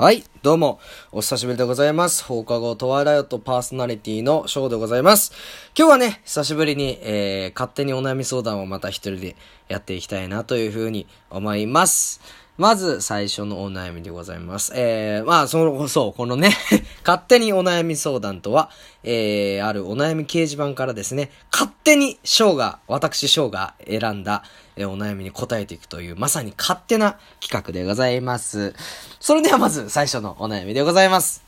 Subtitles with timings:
[0.00, 0.78] はい、どうも、
[1.10, 2.22] お久しぶりでございます。
[2.22, 5.32] 放課後トワイライトパーソナリティのショーでございます。
[5.76, 9.34] 今日はね、久しぶりに、えー、勝手にお悩み相談をまた一人で
[9.66, 12.20] やっていきたいなというふうに思います。
[12.58, 14.72] まず最初のお悩みでございます。
[14.74, 16.50] えー、まあ、その、そう、このね
[17.06, 18.68] 勝手にお悩み相談とは、
[19.04, 24.42] えー、あるお悩み掲示板からですね、勝手に翔が、私翔が選んだ、
[24.74, 28.74] えー、お悩みに答えていくという、まさに勝手な企画でございます。
[29.20, 31.44] それではまず最初のお悩みでございます。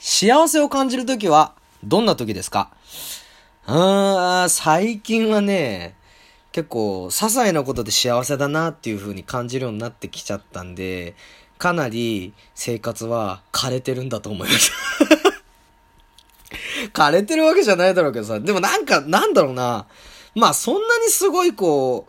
[0.00, 1.52] 幸せを感じるときは、
[1.84, 2.70] どんな時ですか？
[3.68, 5.94] うーん、最近はね、
[6.56, 11.14] 結構、些細なことで幸せだなっていう風に感じるようになってきちゃったんで、
[11.58, 14.72] かなり生活は枯れてるんだと思います
[16.94, 19.84] 枯れてるわけじゃないだろうけどさ、でもなんか、なんだろうな。
[20.34, 22.08] まあそんなにすごいこ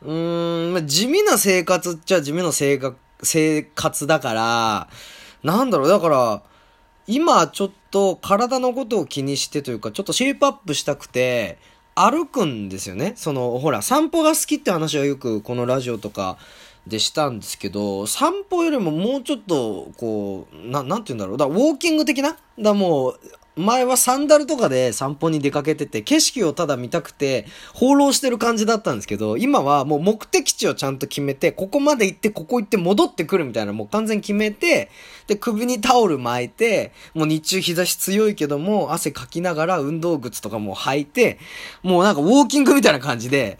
[0.00, 4.88] う、うーん、地味な生活っちゃ地味な生活、生活だから、
[5.42, 6.42] なんだろう、だから、
[7.06, 11.58] 今ちょっと体のことを気にしてというか、ちょっとシェイプアップしたくて、
[11.94, 13.12] 歩くんですよね。
[13.16, 16.38] その、ほら、散歩が好きって話はよくこのラジオとか
[16.86, 21.36] でしたんですけど、散歩よりももうちょっと、こう、な、なんて言うんだろう。
[21.36, 22.36] だウォーキング的な？
[22.58, 23.20] だもう、
[23.54, 34.90] 前はサンダルとかで散歩に出かけてて、景色をただ見たくて、放浪してる感じだったんですけど、今はもう目的地をちゃんと決めて、ここまで行って、ここ行って戻ってくるみたいな、もう完全決めて、
[35.26, 41.38] で、首にタオル巻いて、もう日中日差し強いけども、汗かきながら運動靴とかも履いて、
[41.82, 43.58] もうなんかウォーキングみたいな感じで、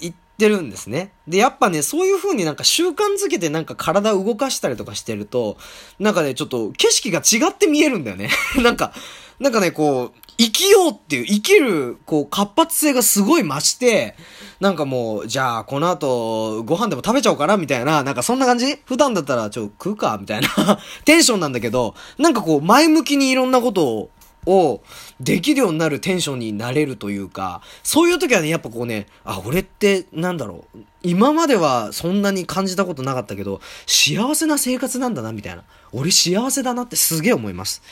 [0.00, 1.12] 行ってるんですね。
[1.26, 5.56] で、やっぱね、そういう風になんか習慣づけてなんか体を動かしたりとかしてると、
[5.98, 8.30] なんかね、ちょっと景色が違って見えるんだよね。
[8.62, 8.92] なんか、
[9.38, 14.16] なんかね、こう、生きようっていう、生きる、こう、活発性がすごい増して、
[14.60, 18.76] なんかもう、じゃあ、この後、ご飯でも食べちゃおうかな、みたいな、なんかそんな感じ？
[18.84, 20.48] 普段だったら、ちょ、食うかみたいな
[21.04, 24.10] テンションなんだけど、なんかこう、前向きにいろんなことを、
[24.46, 24.82] を、
[25.20, 35.64] できるようになるテンションになれるというか、そういう時はね、やっぱこうね、あ、俺って、なんだろう、今まではそんなに感じたことなかったけど、幸せな生活なんだな、みたいな。
[35.92, 37.82] 俺幸せだなってすげえ思います。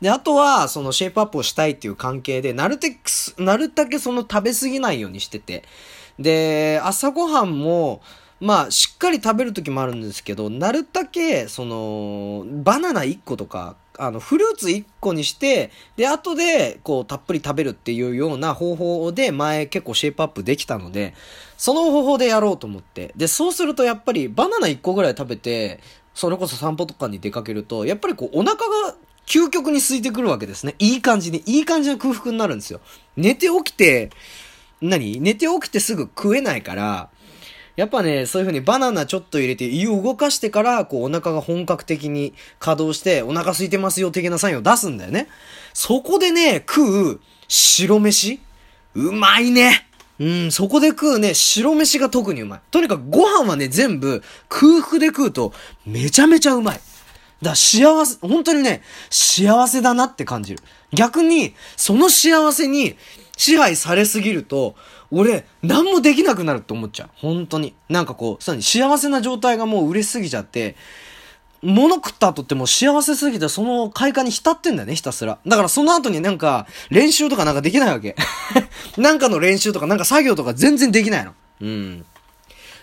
[0.00, 2.98] で、あとは、そのシェイプアップをしたいっていう関係で、なるてく
[3.38, 5.64] なるだけその食べ過ぎないようにしてて。
[6.18, 8.02] で、朝ごはんも、
[8.40, 21.14] まあ、しっかり食べる時もあるんですけど、なるだけ、その、バナナ1個とか、あの、フルーツ1個にして、で、後で、こう、たっぷり食べるっていうような方法で、前結構シェイプアップできたので、
[21.56, 23.12] その方法でやろうと思って。
[23.16, 25.80] で、そうするとやっぱり、バナナ1個ぐらい食べて、
[26.12, 28.94] それこそ散歩とかに出かけると、やっぱりこう、お腹が
[29.26, 30.74] 究極に空いてくるわけですね。
[30.78, 32.80] いい感じに、いい感じの空腹になるんですよ。
[33.16, 34.10] 寝て起きて、
[34.80, 35.20] 何？
[35.20, 37.08] 寝て起きてすぐ食えないから、
[37.76, 45.28] やっぱね、そういう風にバナナちょっと入れて胃を動かしてから、こうお腹が本格的に稼働して、お腹空いてますよ的なサインを出すんだよね。
[45.72, 48.40] そこでね、食う白飯
[48.94, 49.88] うまいね
[50.20, 52.60] うん、そこで食うね、白飯が特にうまい。
[52.70, 55.52] とにかくご飯はね、全部空腹で食うと
[55.84, 56.80] めちゃめちゃうまい。
[57.44, 60.62] だ幸せ、本当にね、幸せだなって感じる。
[60.92, 62.96] 逆に、その幸せに
[63.36, 64.74] 支配されすぎると、
[65.10, 67.10] 俺、何もできなくなるって思っちゃう。
[67.14, 67.74] 本当に。
[67.88, 70.74] なんかこう、さらに幸せな状態がもう嬉しすぎちゃって、
[71.62, 75.38] 物食った後ってもう幸せすぎてその快感に浸ってんだよね、ひたすら。
[75.46, 78.16] だからその後になんか、練習とかなんかできないわけ。
[78.98, 81.32] なんかの練習とかなんか作業とか全然できないの。
[81.60, 82.04] うん。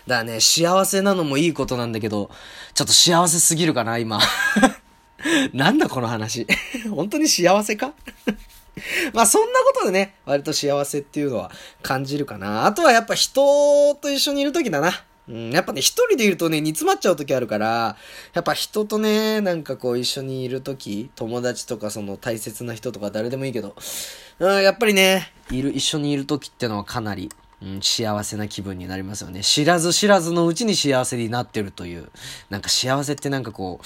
[0.06, 2.30] だからね、幸せなのもいいことなんだけど、
[2.74, 4.20] ちょっと幸せすぎるかな、今。
[5.52, 6.46] なんだこの話。
[6.90, 7.92] 本当に幸せか？
[9.12, 11.50] まあそんなことでね、割と幸せっていうのは
[11.82, 12.66] 感じるかな。
[12.66, 15.04] あとはやっぱ人と一緒にいるときだな。
[15.28, 17.96] うん、やっぱね、一人でいるとね、煮詰まっちゃう時あるから、
[18.34, 23.76] やっぱ人とね、なんかこう一緒にいる時、友達とかその大切な人とか誰でもいいけど、
[24.40, 27.30] うん、やっぱりね、いる、一緒にいる時ってのはかなり、
[27.62, 29.42] うん、幸せな気分になりますよね。
[29.42, 32.10] 知らず知らずのうちに幸せになってるという。
[32.50, 33.84] なんか幸せってなんかこう、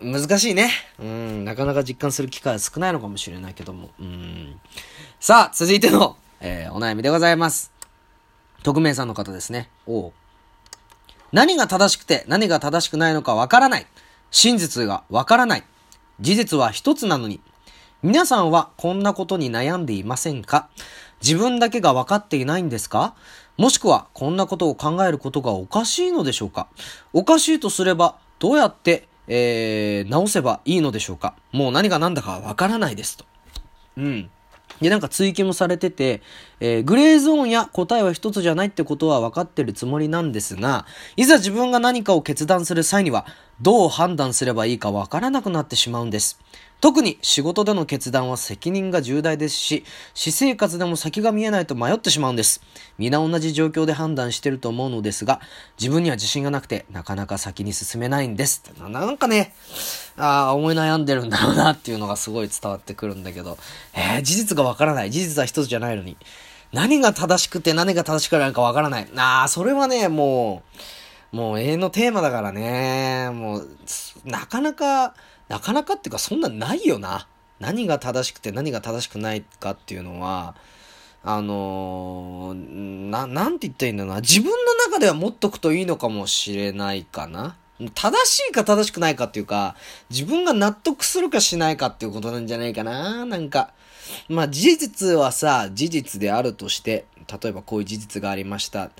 [0.00, 0.70] 難しいね。
[0.98, 3.90] うん、なかなか実感する機会は少ないのかもしれないけども。
[4.00, 4.60] うん。
[5.20, 7.72] さあ、続いての、えー、お悩みでございます。
[8.62, 9.70] 匿名さんの方ですね。
[9.86, 10.12] お
[11.30, 13.86] 何が正しくて何が正しくないのかわからない。
[14.30, 15.64] 真実がわからない。
[16.20, 17.40] 事実は一つなのに。
[18.02, 20.68] 皆さんはこんなことに悩んでいませんか？
[21.22, 23.14] 自分だけが分かっていないんですか？
[23.56, 26.68] もしくはこんなことを考えることがおかしいのでしょうか？
[27.12, 31.34] おかしいとすればどうやって、えー、直せばいいのでしょうか？
[31.52, 33.24] もう何が何だかわからないですと。
[33.96, 34.30] うん。
[34.80, 36.22] で、なんか追記もされてて、
[36.60, 40.86] えー、グレーゾーンや答えは一つじゃないってことは分かってるつもりなんですが、
[41.16, 43.26] いざ自分が何かを決断する際には、
[43.60, 46.38] どう判断すればいいかわからなくなってしまうんです。
[46.80, 49.84] 特に仕事での決断は責任が重大ですし、
[50.14, 52.60] 私生活でも先が見えないと迷ってしまうんです。
[52.98, 55.40] 皆同じ状況で判断してると思うのですが、
[55.78, 58.62] 自分には自信がなくて、なかなか先に進めないんです。
[58.78, 59.54] なんかね、
[60.16, 63.58] ああ、思い悩んでるんだろうなっていうのがすごい伝わってくるんだけど、
[63.92, 65.10] えー、事実がわからない。
[65.10, 66.16] 事実は一つじゃないのに。
[66.72, 69.08] 何が正しくて何が正しくないかわからない。
[69.16, 70.78] ああ、それはね、もう、
[71.32, 73.30] もう永遠のテーマだからね。
[73.32, 73.68] もう、
[74.24, 75.14] なかなか、
[75.48, 77.26] なかなかっていうかそんなないよな。
[77.60, 80.54] 何が正しくて何が正しくないかっていうのは、
[81.24, 84.20] あのー、な、なんて言ったらいいんだろうな。
[84.20, 87.56] 自分の中では持っとくといいのかもしれないかな。
[87.94, 89.76] 正しいか正しくないかっていうか、
[90.10, 93.24] 自分が納得するかしないかっていうことなんじゃないかな。
[93.24, 93.72] なんか、
[94.28, 97.06] まあ事実はさ、事実であるとして、
[97.42, 98.90] 例えばこういう事実がありました。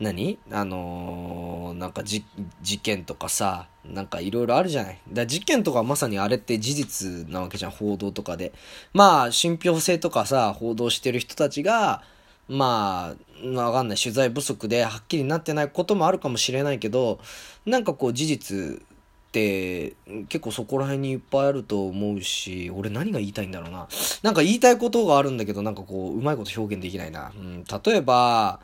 [0.00, 0.38] 何？
[0.52, 2.24] あのー、なんかじ、
[2.62, 5.00] 事件とかさ、なんかいろいろあるじゃない？
[5.12, 8.52] だ事件とかまさにあれって事実なわけじゃん、報道とかで。
[8.92, 12.02] まあ、信憑性とかさ、報道してる人たちが、
[12.48, 13.98] まあ、わかんない。
[13.98, 17.18] 取材不足ではっきりなってないこともあるかもしれないけど、
[17.66, 19.94] なんかこう事実って
[20.28, 23.88] 結構そこら辺にいっぱいあると思うし、俺何が言いたいんだろうな。
[24.22, 27.32] なんか言いたいことがあるんだけど、なんかこう、うまいこと表現できないな。
[27.36, 28.60] うん、例えば、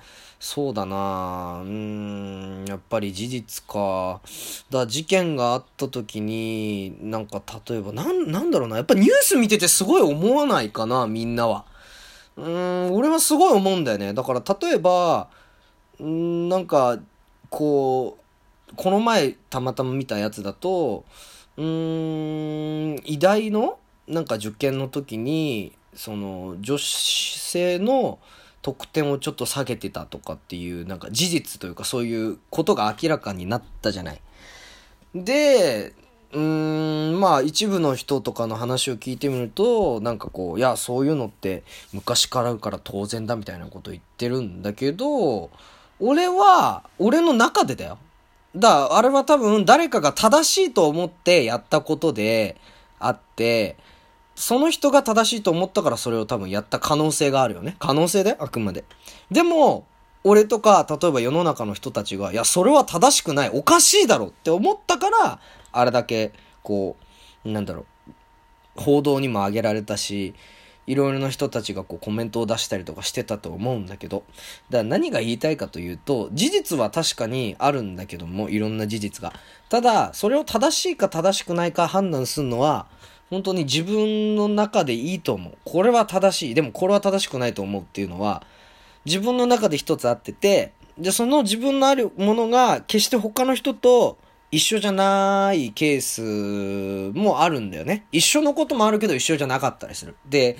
[0.46, 4.20] そうだなうん、やっぱり事実か。
[4.68, 8.76] だ事件があった時に、なんか例えば、なん、なんだろうな。
[8.76, 11.64] やっぱニュース見ててすごい思わないかな、みんなは。
[12.36, 14.12] うん、俺はすごい思うんだよね。
[14.12, 15.28] だから例えば、
[15.98, 16.98] うん、なんか、
[17.48, 18.18] こ
[18.70, 21.06] う、この前たまたま見たやつだと、
[21.56, 28.18] うん、偉大のなんか受験の時に、その、女子性の、
[28.64, 34.20] 得点をちょっと下げてたとかっていうなんか事実というかそういうことが明らかになったじゃない。
[35.14, 35.92] で、
[36.32, 41.62] うーん、まあ一部の人とかの話を聞いてみると、なんかこう、いや、そういうのって
[41.92, 45.50] 昔からあるから当然だみたいなこと言ってるんだけど、
[46.00, 47.98] 俺は、俺の中でだよ。
[48.56, 52.56] だから、あれは多分誰かが正しいと思ってやったことで
[52.98, 53.76] あって、
[54.34, 57.76] その人が正しいと思ったからそれを多分やった可能性があるよね。
[57.78, 58.36] 可能性で？
[58.38, 58.84] あくまで。
[59.30, 59.86] でも、
[60.24, 65.38] 俺とか、例えば世の中の人たちが、いや、それは正しくない、おかしいだろって思ったから、
[65.70, 66.32] あれだけ、
[66.62, 66.96] こ
[67.44, 67.84] う、なんだろ
[68.76, 70.34] う、報道にも上げられたし、
[70.86, 74.24] いろいろな人たちがこうコメントを出したりとかしてたと思うんだけど、
[74.70, 79.32] だから何が言いたいかというと、事実は確かにあるんだけども、いろんな事実が。
[79.68, 82.86] ただ、それを正しいか正しくないか判断するのは、
[83.30, 85.54] 本当に自分の中でいいと思う。
[85.64, 86.54] これは正しい。
[86.54, 88.42] でもこれは正しくないと思うっていうのは、
[89.04, 94.18] 自分の中で一つあってて、で、その自分のあるものが決して他の人と
[94.50, 98.06] 一緒じゃないケースもあるんだよね。
[98.12, 100.14] 一緒のこともあるけど一緒じゃなかったりする。
[100.28, 100.56] で、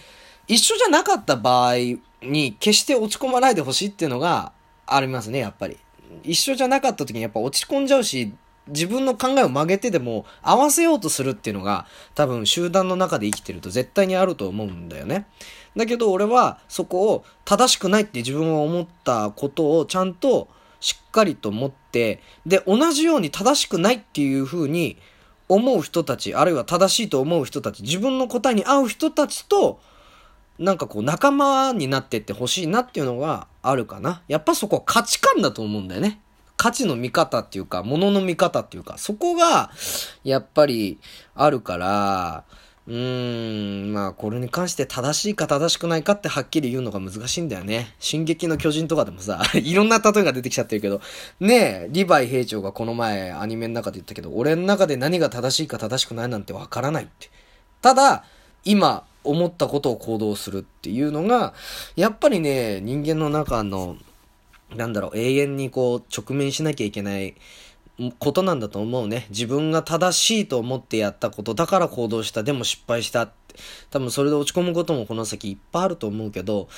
[0.49, 1.77] 一緒じゃなかった場合
[2.23, 4.53] に決して落ち込まないでほしいっていうのが
[4.87, 5.77] ありますね、やっぱり。
[6.23, 8.33] 一緒じゃなかった時にやっぱ落ち込んじゃうし、
[8.69, 15.27] 自分の考えを曲げてでも合わせようとするっていうのが多分集団の中で生きてると絶対にあると思うんだよね。
[15.77, 20.49] だけど俺はそこを正しくないって自分は思ったことをちゃんと
[20.85, 24.99] しっかりと持って、で、同じように正しくないっていう風に
[25.49, 29.81] 思う人たち、あるいは正しいと思う人たち、自分の答えに合う人たちと、
[30.59, 34.21] なんかこう仲間になってってほしいなっていうのがあるかな。
[34.29, 36.21] やっぱそこは価値観だと思うんだよね。
[36.56, 39.70] 価値の見方っていうか、物の見方っていうか、そこが、
[40.23, 40.99] やっぱり、
[41.34, 42.44] あるから、
[42.87, 47.94] うーん、まあ、これに関して正しいか正しくないかってはっきり言うのが難しいんだよね。
[47.99, 51.01] 進撃の巨人とかでもさ、 いろんな例えが出てきちゃってるけど、
[51.41, 51.55] ね
[51.87, 57.31] え、リヴァイ兵長がこの前アニメの中で言ったけど、俺の中で何が正しいか正しくないなんてわからないって。
[57.81, 58.25] ただ、
[58.65, 61.55] 今、思ったことを行動するっていうのが、
[61.96, 63.96] やっぱりね、人間の中の
[64.77, 67.35] なんだろう、永遠にこう、直面しなきゃいけない
[68.19, 69.27] ことなんだと思うね。
[69.31, 72.43] 自分が正しいと思ってやったことだから行動した。
[72.43, 73.31] でも失敗した。
[73.91, 76.69] 多分それで落ち込むこともこの先いっぱいあると思うけど、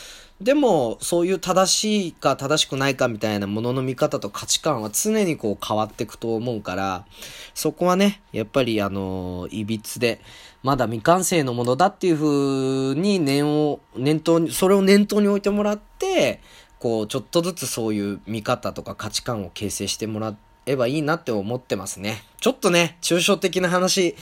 [0.42, 7.06] でもそういう正しいか正しくないかみたいなものの見方と価値観は常にこう変わっていくと思うから、
[7.54, 10.20] そこはね、やっぱりあの、いびつで、
[10.62, 16.42] まだ未完成のものだっていう風に念を、念頭に、それを念頭に置いてもらって、
[16.78, 22.22] こう、ちょっとずつそういう見方とか価値観を形成してもらえばいいなって思ってますね。
[22.40, 24.14] ちょっとね、抽象的な話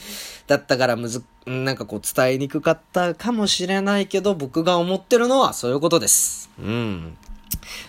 [0.47, 6.49] だったからむず、なんかこう伝えにくかったかもしれないけど、僕が思ってるのはそういうことです。
[6.59, 7.17] うん。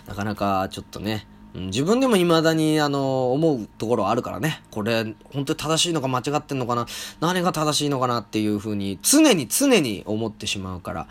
[0.07, 4.61] なかなかちょっとね、自分でも未だに、あの、思うところあるからね。
[4.69, 6.85] これ、本当に正しいのか間違ってんのかな
[7.19, 11.07] 何が正しいのかなっていうふうに、常に常に思ってしまうから。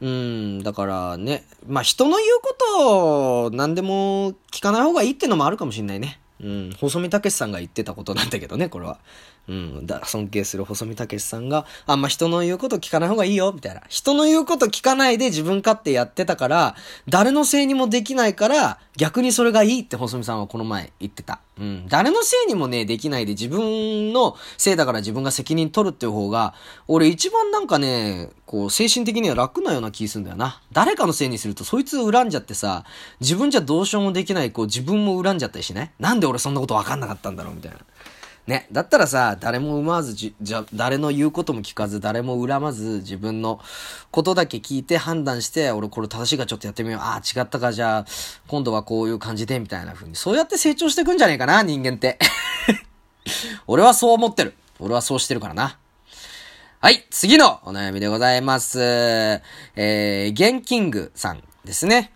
[0.00, 6.20] うん、だからね、まあ人の言うことを何でも聞かない方がいいってのもあるかもしんないね。
[6.42, 8.98] うん、細見武さんが言ってたことなんだけどね、これは。
[9.48, 13.82] うん、だ尊敬する細見武さんが、あんま人の言うこと聞かない方がいいよ、みたいな。
[13.88, 16.76] 人の言うこと聞かないで自分勝手やってたから、
[17.08, 21.40] 誰のせいにもできないから、逆にそれがいいって細見さんはこの前言ってた。
[21.60, 26.54] うん、誰のせいにもね、できないで自分のせいだから自分が責任取るっていう方が、
[26.88, 30.62] 俺一番なんかね、こう、精神的には楽なような気するんだよな。
[30.72, 32.84] 誰かのせいにすると、そいつ恨んじゃってさ、
[33.20, 35.90] 自分じゃどうしようもできない、こう、自分も恨んじゃったりしない？
[35.98, 37.78] なんで俺そんなことわかんなかったんだろうみたいな。
[38.50, 38.66] ね。
[38.72, 43.60] だったらさ、誰も生まずじ、じゃ、誰の言うことも聞かず、誰も恨まず、自分の
[44.10, 47.00] ことだけ聞いて判断して、俺これ正しいかちょっとやってみよう。
[47.00, 48.06] ああ、違ったか、じゃあ、
[48.48, 50.16] 今度はこういう感じで、みたいな風に。
[50.16, 52.18] そうやって成長していくんじゃねえかな、人間って。
[53.66, 54.54] 俺はそう思ってる。
[54.80, 55.78] 俺はそうしてるからな。
[56.80, 58.80] はい、次のお悩みでございます。
[58.80, 62.12] えー、ゲンキングさんですね。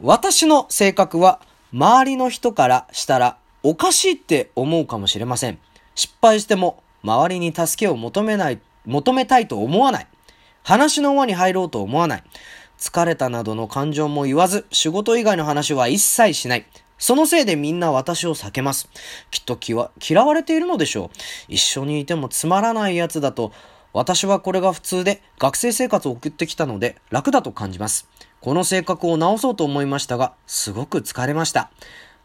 [0.00, 1.40] 私の性格は、
[1.72, 5.58] 周りの人からしたらおかしいって思うかもしれません。
[5.94, 10.06] 失敗しても周りに助けを求めない、求めたいと思わない。
[10.62, 12.24] 話の輪に入ろうと思わない。
[12.78, 16.66] 疲れたなどの感情も言わず、仕事以外の話は一切しない。
[16.98, 18.90] そのせいでみんな私を避けます。
[19.30, 21.10] きっと嫌われているのでしょう。
[21.48, 23.50] 一緒にいてもつまらない奴だと、
[23.94, 28.10] 私はこれが普通で学生生活を送ってきたので楽だと感じます。
[28.42, 31.70] この性格を直そうと思いましたが、すごく疲れました。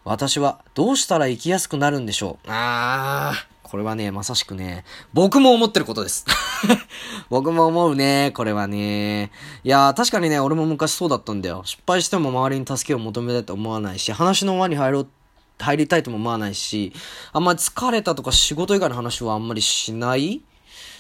[0.06, 2.48] 私はどうしたら生きやすくなるんでしょう？
[2.48, 6.26] あー、これはね、まさしくね、僕も思ってることです。
[7.30, 9.32] 僕も思うね、これはね。
[9.64, 11.62] いやー、確かにね、俺も昔そうだったんだよ。
[11.66, 15.08] 失敗しても周りに助けを求めたいと思わないし、話の輪に入ろう
[15.60, 16.94] 入りたいとも思わないし、
[17.34, 20.42] あんまり疲れたとか仕事以外の話はあんまりしない？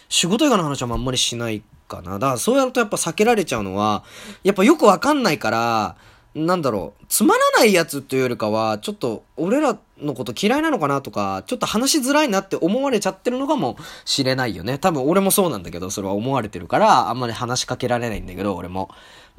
[0.09, 2.19] 仕事以外の話はあんまりしないかな。
[2.19, 4.03] だからそうやるとやっぱ避けられちゃうのは、
[4.43, 5.95] やっぱよくわかんないから、
[6.45, 14.77] なんだろう、つまらないやつというよりかは、ちょっと、俺らのこと嫌いなのかなとか、ちょっと話しづらいなって思われちゃってるのかもしれないよね。
[14.77, 18.89] 多分俺もそうなんだけど、それは思われてるから、あんまり話しかけられないんだけど、俺も。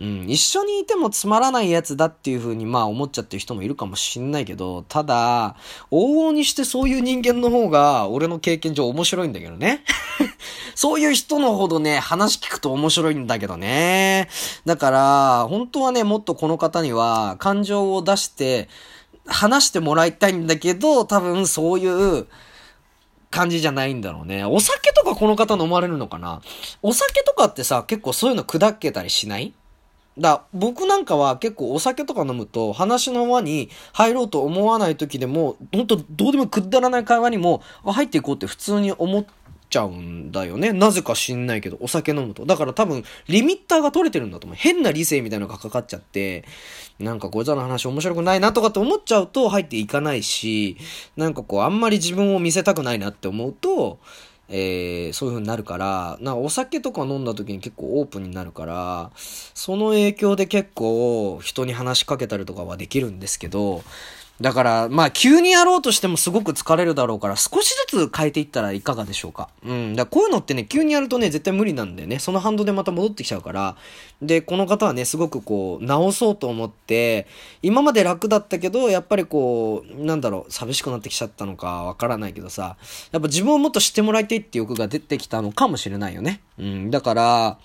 [0.00, 5.56] うん、一緒にいてもつまらないやつだっていう風にまあ思っちゃってる人もいるかもしんないけど、ただ、
[5.90, 9.84] 往々にしてそういう人間の方が俺の経験上面白いんだけどね。
[10.74, 14.30] そういう人のほどね、話聞くと面白いんだけどね。
[14.64, 18.70] だから、本当はね、もっとこの方には感情を出して
[19.26, 22.26] 話してもらいたいんだけど、多分そういう、
[23.30, 24.44] 感じじゃないんだろうね。
[24.44, 26.42] お酒とかこの方飲まれるのかな？
[26.82, 29.54] お酒とかってさ、結構そういうの砕けたりしない？
[30.20, 39.24] だ僕なんかは結構お酒とか飲むと話の輪に入ろうと思わない時でも、ほんとどうでもくだらない会話にも入っていこうって普通に思っ
[39.70, 40.72] ちゃうんだよね。
[40.72, 42.44] なぜか知んないけど、お酒飲むと。
[42.44, 44.56] だから多分、リミッターが取れてるんだと思う。
[44.56, 46.44] 変な理性みたいなのがかかっちゃって、
[46.98, 50.76] なんかこいつらの話面白くないなとかって思っちゃうと入っていかないし、
[51.16, 54.00] なんかこう、あんまり自分を見せたくないなって思うと、
[54.52, 63.82] えー、そういう風になるから、なかお酒とか飲んだ時に結構オープンになるから、その影響で結構人に話しかけたりとかはできるんですけど、
[64.40, 69.50] だから、まあ、急にやろうとしてもすごく疲れるだろうから、少しずつ変えていったらいかがでしょうか。
[69.62, 69.94] うん。
[69.94, 72.18] だこういうのってね、急にやるとね、絶対無理なんだよね。
[72.18, 73.76] その反動でまた戻ってきちゃうから。
[74.22, 77.26] で、この方はね、すごくこう、直そうと思って、
[77.62, 82.76] 今まで楽だったけど、やっぱりこう、なんだろう、寂しくなってきちゃったのかわからないけどさ、
[83.12, 86.40] やっぱ自分をもっと知ってもらいたいって欲が出てきたのかもしれないよね。
[86.58, 86.90] うん。
[86.90, 87.58] だから、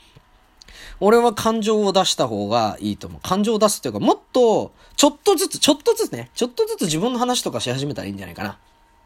[1.00, 3.22] 俺は感情を出した方がいいと思う。
[3.22, 8.58] 感情を出すっていうか、もっと、ちょっとずつ、ちょっとずつね、ちょっとずつ自分の話とかし始めたらいいんじゃないかな。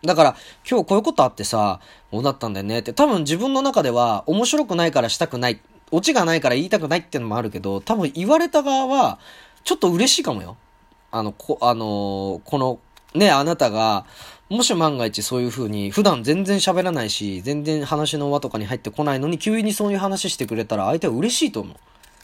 [0.04, 0.36] だから、
[0.70, 1.82] 今日こういうことあってさ、
[2.12, 5.60] こうだったんだよねって、多分自分の中では面白くないからしたくない、
[5.92, 9.20] オチがないから言いたくないっていうのもあるけど、多分言われた側は、
[9.64, 10.56] ちょっと嬉しいかもよ。
[11.12, 12.80] あの、こ、あのー、この、
[13.14, 14.06] ね、あなたが、
[14.50, 21.78] もし万が一そういう風に、普段全然喋らないし、全然話の輪とかに入ってこないのに、急にそういう話してくれたら相手は嬉しいと思う。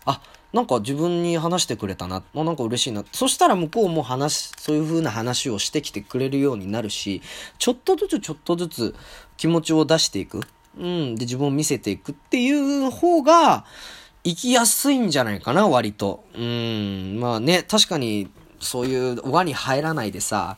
[0.06, 2.24] あ、なんか自分に話してくれたな。
[2.34, 3.04] なんか嬉しいな。
[3.12, 7.22] そしたら向こうも話、そういう風な話をしてきてくれるようになるし、
[7.60, 8.96] ちょっとずつちょっとずつ
[9.38, 10.42] 気持ちを出していく。
[10.80, 11.16] うん。
[11.16, 13.66] で、自分を見せていくっていう方が、
[14.24, 16.24] 生きやすいんじゃないかな、割と。
[16.34, 17.20] うん。
[17.20, 18.30] まあね、確かに、
[18.60, 20.58] そういう輪に入らないでさ、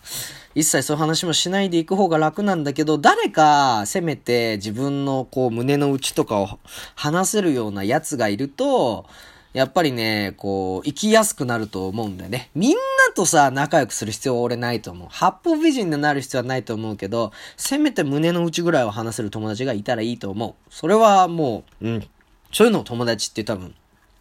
[0.57, 6.59] 一切そういう話もしないでいく方が楽なんだけど、誰か、せめて自分のこう胸の内とかを
[6.95, 9.05] 話せるようなやつがいると、
[9.53, 12.49] やっぱりね、こう、生きやすくなると思うんだよね。
[12.55, 12.77] みんな
[13.15, 15.07] とさ、仲良くする必要は俺ないと思う。
[15.11, 20.73] 八方美人になる必要はないと思うけど、せめて胸の内ぐらいは話せる友達がいたらいいと思う。
[20.73, 22.07] それはもう、うん。
[22.51, 23.75] そういうのを友達って多分、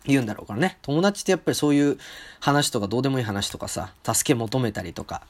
[0.04, 0.76] 言うんだろうからね。
[0.82, 1.96] 友達ってやっぱりそういう
[2.40, 5.22] 話とかどうでもいい話とかさ、助け求めたりとか、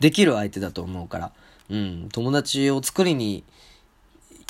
[0.00, 1.32] できる相手だと思うから、
[1.70, 3.44] うん、友達を作りに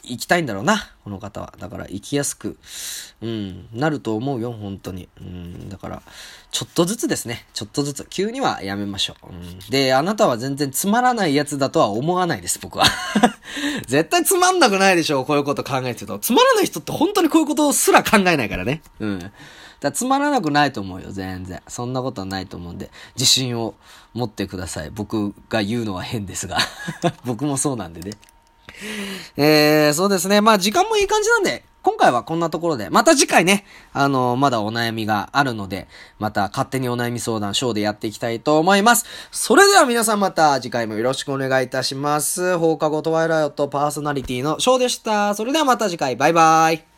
[0.05, 1.55] 行きたいんだろうな、この方は。
[1.59, 2.57] だから生きやすく、
[3.21, 5.09] うん、なると思うよ、本当に。
[5.21, 6.03] うん、だから、
[6.51, 7.47] ちょっとずつですね。
[7.55, 8.07] ちょっとずつ。
[8.11, 9.33] 急にはやめましょう。
[9.33, 12.85] うん、で、あなたは全然つまらないやつだとは思わないです、僕は。
[13.87, 16.19] 絶対つまんなくないでしょ、こういうこと考えてると。
[16.19, 18.83] つまらない人って本当にこういうことすら考えないからね。
[18.99, 19.33] うん。
[19.83, 21.61] だつまらなくないと思うよ、全然。
[21.67, 23.75] そんなことはないと思うんで、自信を
[24.15, 24.91] 持ってください。
[24.91, 26.59] 僕が言うのは変ですが。
[27.27, 28.13] 僕もそうなんでね。
[29.37, 30.41] えー、そうですね。
[30.41, 35.89] まあ時間もいい感じなんで、今回はこんなところで、また次回ね、あの、まだお悩みがあるので、
[36.21, 39.05] また勝手にお悩み相談ショーでやっていきたいと思います。
[39.33, 42.57] それでは皆さんまた次回もよろしくお願いいたします。
[42.57, 45.35] 放課後トワイライトパーソナリティのショーでした。
[45.35, 46.92] それではまた次回、バイバイ。